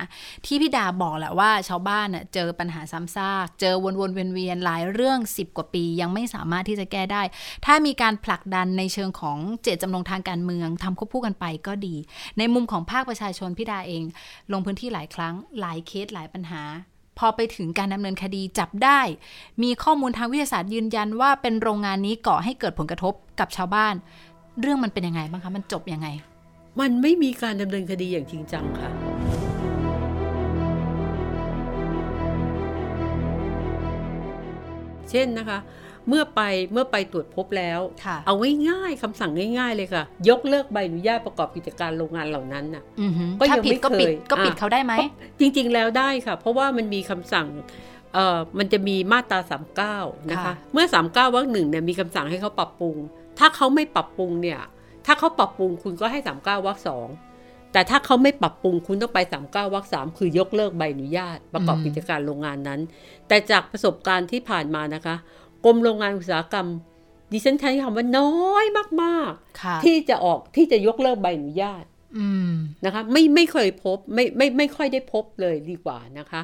[0.45, 7.21] ที่พี่ดาบอกแหละว่าชาวบ้านเจอปัญหาซ้ำซาก เจอวนๆเวียนๆหลายเรื่อง 10 กว่าปี ยังไม่สามารถที่จะแก้ได้
[7.65, 11.95] ถ้ามีการผลักดันในเชิงของเจตจำนงทางการเมืองทำควบคู่กันไปก็ดี
[12.37, 14.03] ในมุมของภาคประชาชนพี่ดาเอง
[14.51, 16.63] ลงพื้นที่หลายครั้งหลายเคสหลายปัญหา
[17.19, 18.99] พอไปถึงการดำเนินคดีจับได้
[19.63, 23.93] มีข้อมูลทางวิทยาศาสตร์ยืนยันว่าเป็นโรงงานนี้ก่อให้เกิดผลกระทบกับชาวบ้าน
[24.61, 26.07] เรื่องมันเป็นยังไงบ้างคะมันจบยังไง
[26.79, 28.89] มันไม่มีการดำเนินคดีอย่างจริงจังค่ะ
[35.09, 35.59] เช่นนะคะ
[36.07, 36.41] เมื่อไป
[36.73, 38.35] เมื่อไปตรวจพบแล้วค่ะเอา
[38.69, 44.93] ง่ายๆคำสั่งง่าย ๆ เลยค่ะ ยกเลิกใบอนุญาตประกอบกิจการโรงงานเหล่านั้นน่ะอือหือก็ยังถ้าผิดไม่ก็ปิดเคยก็ปิดอะเขาได้ไหม
[45.39, 47.47] จริง ๆ แล้วได้ค่ะ เพราะว่ามันมีคำสั่ง
[48.13, 49.39] เอ่อมันจะมีมาตรา
[49.85, 52.95] 39 นะคะค่ะเมื่อ 39วรรคหนึ่งเนี่ยมีคำสั่งให้เขาปรับปรุง
[53.39, 54.59] ถ้าเขาไม่ปรับปรุงเนี่ย
[55.05, 57.07] ถ้าเขาปรับปรุงคุณก็ให้ 39วรรคสอง
[57.73, 62.79] แต่ถ้าเขาไม่ปรับปรุงคุณต้องไป 39วรรคสามคือยกเลิกใบอนุญาตประกอบกิจการโรงงานนั้น
[63.27, 65.15] แต่จากประสบการณ์ที่ผ่านมานะคะ
[65.65, 66.67] กรมโรงงานอุตสาหกรรม
[67.31, 68.65] ดิฉันใช้คำว่าน้อย
[69.03, 71.85] มากค่ะๆที่จะออกที่จะยกเลิกใบอนุญาต
[72.17, 72.51] อืม
[72.85, 76.41] นะคะไม่ไม่เคยพบไม่ไม่ไม่ค่อยได้พบเลยดีกว่านะคะ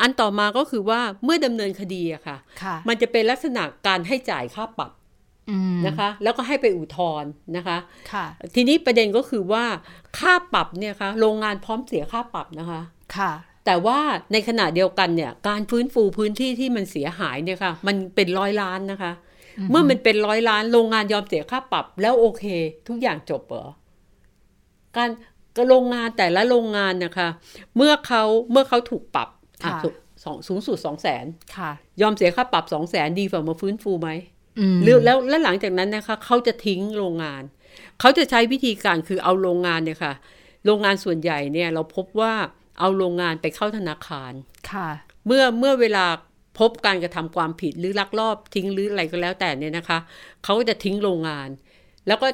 [0.00, 4.92] อันต่อมาก็คือว่าเมื่อดำเนินคดีอะค่ะค่ะมันจะเป็นลักษณะการให้จ่ายค่าปรับ
[5.50, 7.78] อืมนะคะ แล้วก็ให้ไปอุทธรณ์นะคะ
[8.12, 9.64] ค่ะทีนี้ประเด็นก็คือว่า
[10.18, 12.80] ค่าปรับเนี่ยคะโรงงานพร้อมเสียค่าปรับนะคะ
[13.16, 13.32] ค่ะ
[13.66, 13.98] แต่ว่า
[14.32, 19.12] ในขณะเดียวกันเนี่ยการฟื้นฟูพื้นที่ที่มันเสียหายเนี่ยค่ะมันเป็นร้อยล้านนะคะ
[19.70, 22.44] เมื่อมันเป็นร้อยล้านโรงงานยอมเสียค่าปรับ แล้วโอเค
[22.88, 23.66] ทุกอย่างจบเหรอ
[24.96, 25.10] การ
[25.56, 27.28] ก็โรงงานแต่ละโรงงานนะคะ
[27.76, 29.28] เมื่อเขาเมื่อเขาถูกปรับ
[29.64, 29.88] อะค่ะสู
[30.24, 31.26] สองสูงสุดสองแสน
[31.56, 34.10] ค่ะยอมเสียค่าปรับสองแสนดีกว่ามาฟื้นฟูไหม
[34.58, 37.42] อืมหรือแล้วแล้วหลังจากนั้นนะคะ เขาจะทิ้งโรงงาน
[38.00, 40.12] เขาจะใช้วิธีการคือเอาโรงงานเนี่ยค่ะ
[40.66, 42.32] โรงงานส่วนใหญ่เนี่ยเราพบว่า
[42.78, 44.32] เอาโรงงานไปเข้าธนาคาร
[44.70, 44.88] ค่ะ
[45.26, 46.04] เมื่อเมื่อเวลา
[46.58, 49.98] พบการกระทำความผิดหรือลักลอบทิ้งหรืออะไรก็แล้วแต่เนี่ยนะคะ
[50.44, 51.48] เขาก็จะทิ้งโรงงาน
[52.06, 52.28] แล้วก็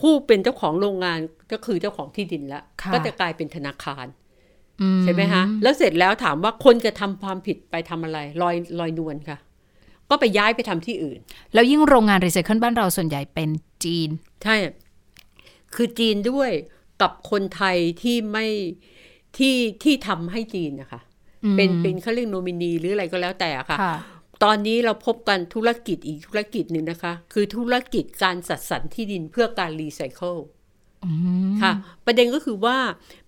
[0.00, 1.18] ผู้เป็นเจ้าของโรงงาน
[1.52, 4.06] ก็คือเจ้าของที่ดินละค่ะก็จะกลายเป็นธนาคาร
[4.82, 9.38] อืใช่ไหมคะแล้วเสร็จแล้วถามว่าคนกระทำความผิดไปทำอะไรลอยลอยนวลค่ะ
[10.10, 11.18] ก็ไปย้ายไปทำที่อื่น
[11.54, 13.50] แล้วยิ่งโรงงานรีไซเคิลบ้านเราส่วนใหญ่เป็น
[13.84, 14.08] จีน
[14.42, 14.56] ใช่
[15.74, 16.50] คือจีนด้วย
[17.02, 18.46] กับคนไทยที่ไม่
[19.38, 21.00] ที่ที่ทำให้จีนนะคะ
[21.56, 23.96] เป็นเป็นเขาเรียกโนมินีหรืออะไรก็แล้วแต่อะค่ะค่ะ
[24.44, 30.36] ตอนนี้เราพบกันธุรกิจอีกธุรกิจหนึ่งนะคะ คือธุรกิจการจัดสรรที่ดินเพื่อการรีไซเคิล
[31.62, 31.72] ค่ะ
[32.06, 32.78] ประเด็นก็คือว่า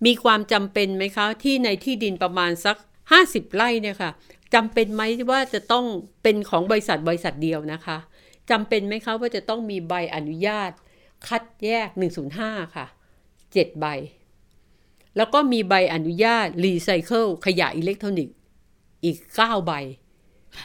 [0.05, 2.77] มีความจำเป็นไหมคะ ที่ในที่ดินประมาณสัก
[3.15, 4.11] 50ไร่เนี่ยค่ะ
[4.53, 5.85] จำเป็นไหมว่าจะต้อง
[6.23, 7.97] เป็นของบริษัทบริษัทเดียวนะคะ
[8.51, 10.71] จำเป็นไหมคะว่าจะต้องมีใบอนุญาต
[11.27, 11.89] คัดแยก
[12.33, 12.85] 105 ค่ะ
[13.33, 13.85] 7 ใบ
[15.19, 18.35] แล้วก็มีใบอนุญาตรีไซเคิลขยะอิเล็กทรอนิกส์
[19.05, 19.71] อีก 9 ใบ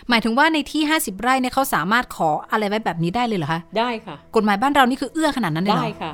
[0.09, 6.13] หมายถึงว่าในที่ 50 ไร่เนี่ยเขาสามารถขออะไรไว้แบบนี้ได้เลยเหรอคะ ได้ค่ะ กฎหมายบ้านเรานี่คือเอื้อขนาดนั้นเลยเหรได้อค่ะ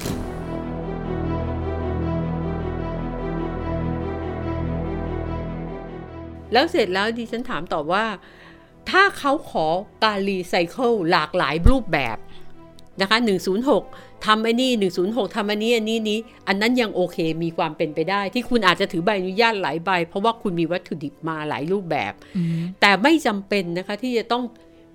[6.53, 8.05] แล้วเสร็จแล้วดิฉันถามต่อว่า
[8.91, 9.67] ถ้าเขาขอ
[10.05, 12.17] การรีไซเคิลหลากหลายรูปแบบ
[13.01, 13.19] นะคะ
[13.71, 14.71] 106ทำไอ้นี่
[15.05, 24.43] 106ทำอันนี้อันนี้นี้ อันนั้นยังโอเคมีความเป็นไปได้ ที่คุณอาจจะถือใบอนุญาตหลายใบ เพราะว่าคุณมีวัตถุดิบมาหลายรูปแบบอืมแต่ไม่จำเป็นนะคะที่จะต้อง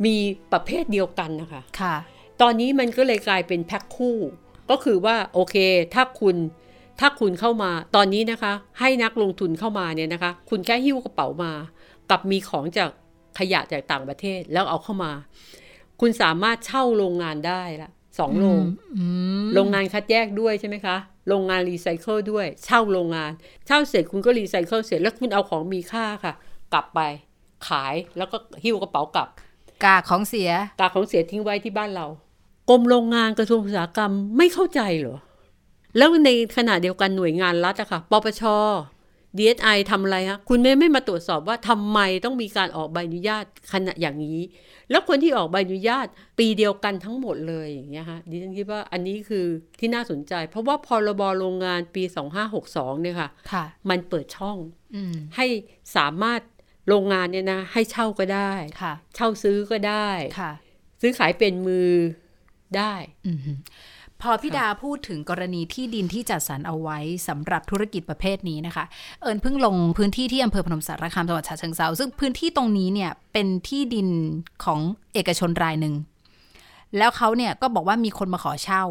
[0.05, 0.15] มี
[0.53, 1.95] ประเภทเดียวกันนะคะค่ะ
[2.41, 4.17] ตอนนี้มันก็เลยกลายเป็นแพ็คคู่
[4.69, 5.55] ก็คือว่าโอเค
[5.93, 6.35] ถ้าคุณ
[6.99, 11.51] ถ้าคุณเข้ามาตอนนี้นะคะ ให้นักลงทุนเข้ามาเนี่ยนะคะ คุณแค่หิ้วกระเป๋ามา
[12.09, 12.89] กับมีของจาก
[13.39, 15.11] ขยะจากต่างประเทศแล้วเอาเข้ามา
[16.01, 18.63] คุณสามารถเช่าโรงงานได้ละ สองโรง
[18.97, 19.05] อื
[19.43, 20.95] มโรงงานคัดแยกด้วยใช่ไหมคะ
[21.29, 23.31] โรงงานรีไซเคิลด้วย เช่าโรงงาน
[23.67, 26.33] เช่าเสร็จคุณก็รีไซเคิลเสร็จแล้วคุณเอาของมีค่าค่ะ
[26.73, 26.99] กลับไป
[27.67, 29.27] ขายแล้วก็หิ้วกระเป๋ากลับ
[29.85, 32.07] กากของเสีย กากของเสียทิ้งไว้ที่บ้านเรา
[32.69, 35.17] กรมโรงงานกระทรวงอุตสาหกรรมไม่เข้าใจเหรอ
[35.97, 38.43] แล้วในขณะเดียวกันหน่วยงานรัฐอะค่ะ ปปช
[39.37, 43.43] DSI ทำอะไรฮะคุณไม่ไม่มาตรวจสอบว่าทำไมต้องมีการออกใบอนุญาต
[43.73, 44.39] ขณะอย่างนี้
[44.91, 46.07] แล้วคนที่ออกใบอนุญาต
[46.39, 49.45] ปีเดียวกันทั้งหมดเลยอย่างเงี้ยฮะดิฉันคิดว่าอันนี้คือ
[49.79, 52.03] ที่น่าสนใจ เพราะว่าพรบโรงงานปี
[52.53, 54.57] 2562เนี่ยค่ะค่ะมันเปิดช่อง
[54.95, 55.45] อืมให้
[55.97, 56.41] สามารถ
[56.87, 60.51] โรงงานเนี่ยนะให้เช่าก็ได้ค่ะเช่าซื้อก็ได้ค่ะ
[61.01, 61.91] ซื้อขายเป็นมือ
[62.77, 62.93] ได้
[63.25, 63.39] อืม
[64.25, 68.85] พอพี่ดาพูดถึงกรณีที่ดินที่จัดสรรเอาไว้สำหรับธุรกิจประเภทนี้นะคะ
[69.21, 74.07] เอิญเพิ่งลงพื้นที่ที่อำเภอพนมสารคามจังหวัดฉะเชิงเซาซึ่งพื้นที่ตรงนี้เนี่ยเป็นที่ดิน
[74.63, 74.79] ของ
[75.13, 75.93] เอกชนรายหนึ่ง
[76.97, 78.83] แล้วเขาเนี่ยก็บอกว่ามีคนมาขอเช่า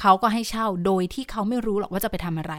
[0.00, 2.54] เขาก็ให้เช่าโดยที่เขาไม่รู้หรอกว่าจะไปทำอะไร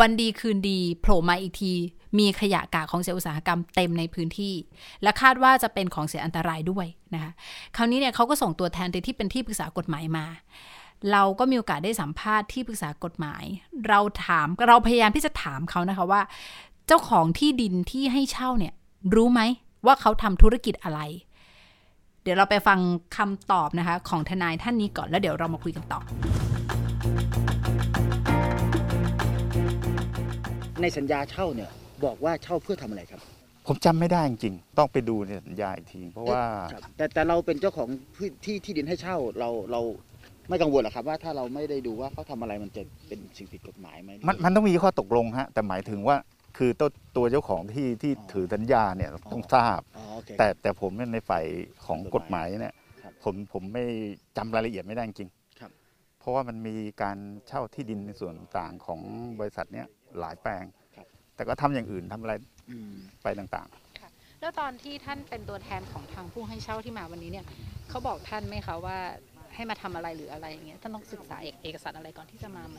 [0.00, 1.72] วันดีคืนดีโผล่มาอีกที
[2.18, 4.54] มีขยะกากของเสียอุตสาหกรรมเต็มในพื้นที่
[5.02, 7.32] และคาดว่าจะเป็นของเสียอันตรายด้วยนะคะ
[7.76, 10.26] คราวนี้เนี่ยเขาก็ส่งตัวแทนที่เป็นที่ปรึกษากฎหมายมา
[11.12, 13.44] เราก็มีโอกาสได้สัมภาษณ์ที่ปรึกษากฎหมาย
[13.88, 16.22] เราถามเราพยายามที่จะถามเขานะคะว่า
[16.86, 18.74] เจ้าของที่ดินที่ให้เช่าเนี่ย
[19.14, 19.40] รู้ไหม
[19.86, 21.00] ว่าเขาทำธุรกิจอะไร
[22.22, 22.78] เดี๋ยวเราไปฟัง
[23.16, 26.00] คำตอบนะคะ ของทนายท่านนี้ก่อนแล้วเดี๋ยวเรามาคุยกันต่อ
[30.80, 31.70] ในสัญญาเช่าเนี่ย
[32.04, 33.20] บอกว่าเช่าเพื่อทำอะไรครับ
[33.66, 39.80] ผมจำไม่ได้จริงๆต้องไปดูในสัญญาอีกที เพราะว่าครับแต่แต่เราเป็นเจ้าของพื้นที่ที่ดินให้เช่าเราเรา
[40.50, 46.16] ไม่กังวลหรอครับว่าถ้าเราไม่ได้ดูว่าเขาทำอะไรมันจะเป็นสิ่งผิดกฎหมายไหมมันมันต้องมีข้อตกลงฮะแต่หมายถึงว่า
[46.58, 51.44] คือตัวตัวเจ้าของที่ที่ถือสัญญาเนี่ยต้องทราบ อ๋อโอเค แต่แต่ผมเนี่ยในฝ่าย
[51.86, 53.84] ของกฎหมายเนี่ยครับผมผมไม่
[54.36, 55.70] จำรายละเอียดไม่ได้จริงครับ
[56.20, 57.16] เพราะว่ามันมีการ
[57.48, 59.00] เช่าที่ดินในส่วนต่างของ
[59.38, 59.86] บริษัทเนี้ย
[60.20, 60.64] หลายแปลง
[61.34, 62.32] แต่ก็ทำอย่างอื่นทำอะไร
[62.70, 63.68] อืม ไปต่าง
[64.42, 67.46] แล้วตอนที่ท่านเป็นตัวแทนของทางผู้ให้เช่าที่มาวันนี้เนี่ย
[67.88, 68.98] เขาบอกท่านไหมคะว่า
[69.60, 72.76] ให้มาทำอะไรหรืออะไรอย่างเงี้ยท่านต้องศึกษาเอกเอกสารอะไรก่อนที่จะมาไหม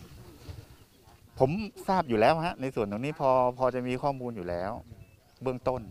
[0.70, 1.50] ๆผม
[1.88, 4.72] ทราบอยู่แล้วฮะในส่วนตรงนี้พอพอจะมีข้อมูลอยู่แล้ว
[5.44, 5.82] เบื้องต้น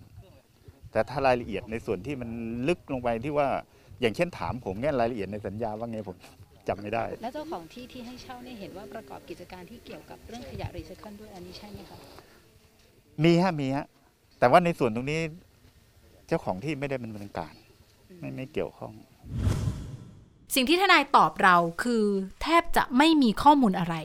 [0.93, 2.31] แต่ถ้ารายละเอียดในส่วนที่มัน
[2.69, 3.49] ลึกลงไปที่ว่า
[4.01, 6.17] อย่างเช่นถามผมเนี่ยรายละเอียดในสัญญาว่าไงผม
[6.69, 11.99] จำไม่ได้ แล้วเจ้าของที่ที่ให้เช่าเนี่ยเห็นว่าประกอบกิจการที่เกี่ยวกับเรื่องขยะรีไซเคิลด้วยอันนี้ใช่ไหมคะ
[13.25, 13.87] มีฮะมีฮะ
[14.39, 15.21] แต่ว่าในส่วนตรงนี้
[16.29, 17.55] เจ้าของที่ไม่ได้ดำเนินการ
[18.21, 18.93] ไม่ไม่เกี่ยวข้อง
[20.55, 22.05] สิ่งที่ทนายตอบเราคือ
[22.43, 23.97] แทบจะไม่มีข้อมูลอะไร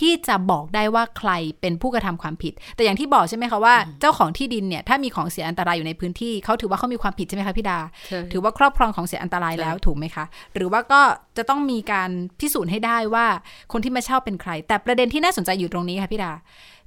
[0.00, 11.00] ที่จะบอกได้ว่าใครเป็นผู้กระทำความผิด แต่อย่างที่บอกใช่ไหมคะว่าเจ้าของที่ดินเนี่ยถ้ามีของเสียอันตรายอยู่ในพื้นที่เขาถือว่าเขามีความผิดใช่ไหมคะพี่ดาใช่ถือว่าครอบครองของเสียอันตรายแล้วใช่ถูกไหมคะ หรือว่าก็
[11.36, 13.26] จะต้องมีการพิสูจน์ให้ได้ว่า
[13.72, 16.32] คนที่มาเช่าเป็นใคร แต่ประเด็นที่น่าสนใจอยู่ตรงนี้ค่ะพี่ดา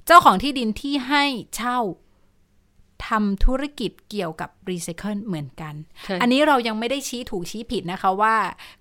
[0.06, 1.24] เจ้าของที่ดินที่ให้
[1.56, 1.78] เช่า
[3.08, 8.34] ทำธุรกิจเกี่ยวกับรีไซเคิลเหมือนกันใช่อันนี้เรายังไม่ได้ชี้ถูกชี้ผิดนะคะว่า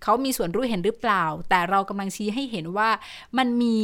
[0.04, 2.90] เขามีส่วนรู้เห็นหรือเปล่า แต่เรากำลังชี้ให้เห็นว่า
[3.38, 3.78] มันมี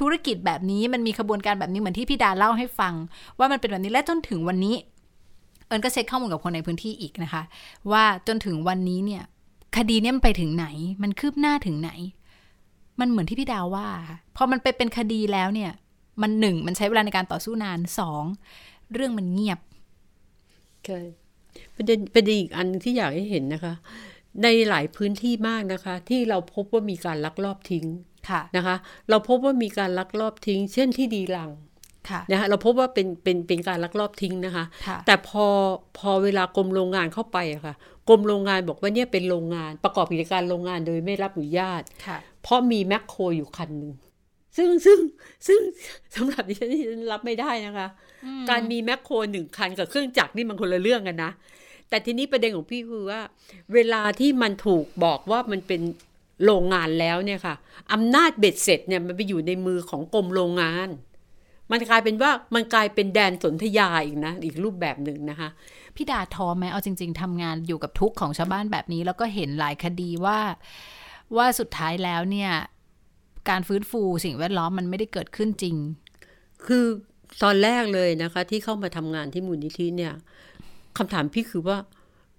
[0.00, 2.94] ธุรกิจแบบนี้มันมีขบวนการแบบนี้เหมือนที่พี่ดาเล่าให้ฟัง
[3.38, 4.74] ว่ามันเป็นแบบนี้และจนถึงวันนี้
[5.66, 7.42] เอิญก็เช็คข้อมูลกับคนในพื้นที่อีกนะคะ
[7.92, 9.22] ว่าจนถึงวันนี้เนี่ย
[9.76, 10.66] คดีเนี่ยมันไปถึงไหน
[11.02, 11.90] มันคืบหน้าถึงไหน
[13.00, 15.72] มันเหมือนที่พี่ดาวว่าค่ะพอมันไปเป็นคดีแล้วเนี่ย
[16.22, 18.24] มันหนึ่งมันใช้เวลาในการต่อสู้นานสอง
[18.94, 19.58] เรื่องมันเงียบ
[20.86, 21.00] ใช่
[21.76, 23.74] ประเด็นประเด็นอีกอันที่อยากให้เห็นนะคะ
[24.42, 27.86] ในหลายพื้นที่มากนะคะ ที่เราพบว่ามีการลักลอบทิ้ง
[28.30, 28.76] ค่ะนะคะ
[29.10, 31.50] เราพบว่ามีการลักลอบทิ้ง เช่นที่ดีลัง
[32.10, 35.46] ค่ะนะคะเราพบว่าเป็นเป็นเป็นการลักลอบทิ้งนะคะค่ะแต่พอ
[35.98, 37.74] พอเวลากรมโรงงานเข้าไปอะค่ะ
[38.08, 43.92] กรมโรงงานบอกว่าเนี่ยเป็นโรงงานประกอบกิจการโรงงานโดยไม่รับอนุญาตค่ะเพราะมีแมคโครอยู่คันหนึ่ง
[44.56, 44.98] ซึ่งซึ่ง
[45.46, 45.60] ซึ่ง
[46.14, 47.88] สำหรับดิฉันดิฉันรับไม่ได้นะคะ
[48.50, 51.32] การมีแมคโครหนึ่งคันกับเครื่องจักรนี่มันคนละเรื่องกันนะ
[51.88, 53.20] แต่ทีนี้ประเด็นของพี่คือว่า
[53.74, 55.80] เวลาที่มันถูกบอกว่ามันเป็น
[56.44, 57.54] โรงงานแล้วเนี่ยค่ะ
[57.92, 60.88] อำนาจเบ็ดเสร็จเนี่ยมันไปอยู่ในมือของกรมโรงงาน
[61.70, 65.48] มันกลายเป็นว่ามันกลายเป็นแดนสนธยาอีกนะ อีกรูปแบบหนึ่งนะคะ
[65.96, 70.38] พี่ดาท้อไหมเอาจริง ๆทำงานอยู่กับทุกข์ของชาวบ้านแบบนี้ แล้วก็เห็นหลายคดีว่า
[71.36, 72.52] ว่าสุดท้ายแล้วเนี่ย
[73.50, 75.76] การฟื้นฟูสิ่งแวดล้อมมันไม่ได้เกิดขึ้นจริง
[76.66, 76.84] คือ
[77.42, 80.12] ตอนแรกเลยนะคะ ที่เข้ามาทำงานที่มูลนิธิเนี่ย
[80.98, 81.78] คำถามพี่คือว่า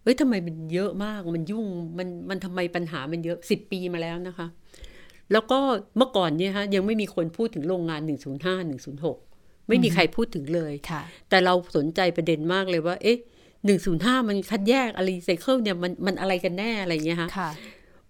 [0.03, 1.65] เอ้ยทำไมมันเยอะมากมันยุ่ง
[1.97, 4.47] มันมันทำไมปัญหามันเยอะสิบปีมาแล้วนะคะ
[5.31, 5.59] แล้วก็
[5.97, 8.11] เมื่อก่อนเนี่ยฮะยังไม่มีคนพูดถึงโรงงาน 105
[9.05, 13.17] 106 ไม่มีใครพูดถึงเลยค่ะแต่เราสนใจประเด็นมากเลยว่า เอ๊ะ
[13.73, 17.49] 105 มันคัดแยกอะไรไซเคิลเนี่ยมันมันอะไรกันแน่อะไรเงี้ยฮะค่ะ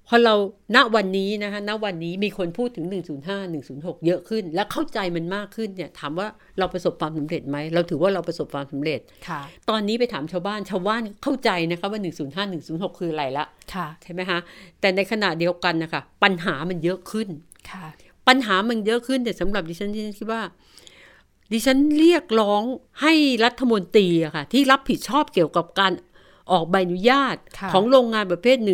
[0.10, 0.36] พอเรา
[0.76, 2.86] ณวันนี้นะคะณวันนี้มีคนพูดถึง
[3.26, 6.28] 105 106 เยอะขึ้น และเข้าใจมันมากขึ้นเนี่ยถามว่า
[6.60, 12.06] เราประสบความสำเร็จไหมเราถือว่าเราประสบความสำเร็จค่ะ ตอนนี้ไปถามชาวบ้านชาวบ้านเข้าใจนะคะว่า 105
[12.92, 14.40] 106 คืออะไรละค่ะใช่ไหมคะ
[14.80, 17.28] แต่ในขณะเดียวกันนะคะปัญหามันเยอะขึ้น
[17.72, 17.86] ค่ะ
[18.28, 20.44] ปัญหามันเยอะขึ้นแต่สำหรับดิฉันดิฉันคิดว่า
[21.54, 22.64] ดิฉันเรียกร้อง
[23.02, 23.14] ให้
[23.46, 25.94] รัฐมนตรีอะค่ะที่รับผิดชอบเกี่ยวกับการ
[26.52, 28.68] ออกใบอนุญาตค่ะของโรงงานประเภท 105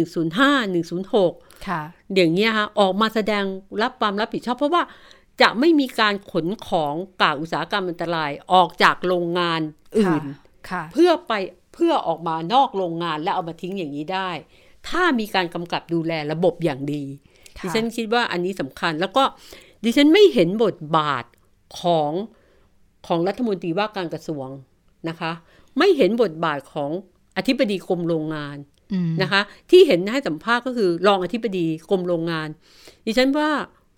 [0.93, 1.81] 106ค่ะ
[2.15, 3.43] อย่างเงี้ยฮะออกมาแสดง
[3.81, 4.83] รับความรับผิดชอบ เพราะว่า
[5.41, 9.62] จะไม่มีการขนของกากอุตสาหกรรมอันตรายออกจากโรงงาน
[9.97, 10.23] อื่น
[10.69, 11.33] ค่ะเพื่อไป
[11.73, 14.29] เพื่อออกมานอกโรงงานแล้วเอามาทิ้งอย่างนี้ได้
[14.89, 17.03] ถ้ามีการกำกับดูแลระบบอย่างดี
[17.59, 19.23] ค่ะดิฉันคิดว่าอันนี้สำคัญแล้วก็
[19.83, 21.25] ดิฉันไม่เห็นบทบาท
[21.79, 22.12] ของ
[23.07, 24.47] ของรัฐมนตรีว่าการกระทรวง
[25.09, 25.31] นะคะ
[25.77, 26.91] ไม่เห็นบทบาทของ
[27.38, 28.58] อธิบดีกรมโรงงาน
[28.93, 29.41] อืมนะคะ
[29.72, 32.48] ที่เห็นให้สัมภาษณ์ก็คือรองอธิบดีกรมโรงงาน
[33.06, 33.50] ดิฉันว่า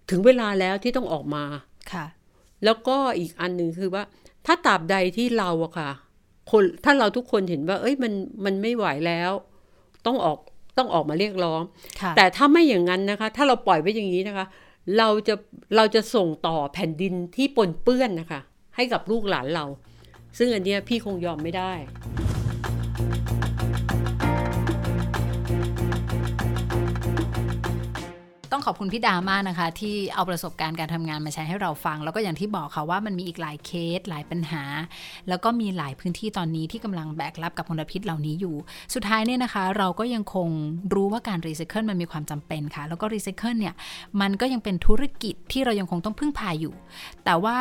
[0.10, 1.44] ถึงเวลาแล้วที่ต้องออกมา
[1.92, 2.06] ค่ะ
[2.66, 4.04] แล้วก็อีกอันหนึ่งคือว่า
[4.46, 5.90] ถ้าตราบใดที่เราอะค่ะ
[6.52, 8.14] คนถ้าเราทุกคนเห็นว่า เอ้ยมัน
[8.46, 9.32] มันไม่ไหวแล้ว
[10.06, 10.38] ต้องออก
[10.78, 11.62] ต้องออกมาเรียกร้อง
[12.02, 14.46] ค่ะแต่ถ้าไม่อย่างนั้นนะคะ ถ้าเราปล่อยไว้อย่างนี้นะคะ
[14.98, 15.36] เราจะ
[15.76, 18.42] เราจะส่งต่อแผ่นดินที่ปนเปื้อนนะคะ
[18.76, 19.66] ให้กับลูกหลานเรา
[20.38, 21.74] ซึ่งอันเนี้ยพี่คงยอมไม่ได้
[28.56, 34.64] ต้องขอบคุณพี่ดามากนะคะ ที่เอาประสบการณ์การทำงานมาแชร์ให้เราฟัง แล้วก็อย่างที่บอกค่ะว่ามันมีอีกหลายเคสหลายปัญหา
[35.30, 38.56] แล้วก็มีหลายพื้นที่ตอนนี้ที่กำลังแบกรับกับมลพิษเหล่านี้อยู่
[38.94, 40.50] สุดท้ายเนี่ยนะคะ เราก็ยังคง
[40.94, 43.74] รู้ว่าการรีไซเคิลมันมีความจำเป็นค่ะ แล้วก็รีไซเคิลเนี่ย
[44.22, 46.74] มันก็ยังเป็นธุรกิจที่เรายังคงต้องพึ่งพาอยู่
[47.26, 47.58] แต่ว่า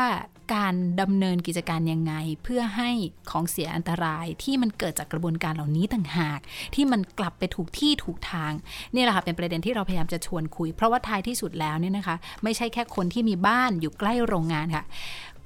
[0.53, 2.91] การดำเนินกิจการยังไง เพื่อให้
[3.31, 6.41] ของเสียอันตรายที่มันเกิดจากกระบวนการเหล่านี้ต่างหาก
[6.75, 8.53] ที่มันกลับไปถูกที่ถูกทาง
[8.95, 14.85] นี่แหละค่ะเป็นประเด็นที่เราพยายามจะชวนคุย เพราะว่าท้ายที่สุดแล้วเนี่ยนะคะ ไม่ใช่แค่คนที่มีบ้านอยู่ใกล้โรงงานค่ะ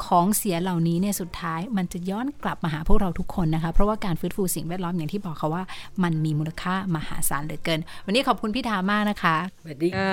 [0.06, 5.62] ของเสียเหล่านี้เนี่ยสุดท้ายมันจะย้อนกลับมาหาพวกเราทุกคนนะคะ เพราะว่าการฟื้นฟูสิ่งแวดล้อมอย่างที่บอกค่ะว่า
[6.02, 10.12] มันมีมูลค่ามหาศาลเหลือเกิน วันนี้ขอบคุณพี่ดามากนะคะสวัสดีค่ะ